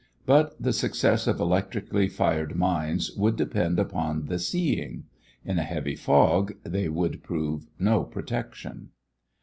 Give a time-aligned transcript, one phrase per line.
[0.25, 5.03] But the success of electrically fired mines would depend upon the "seeing."
[5.45, 8.89] In a heavy fog they would prove no protection.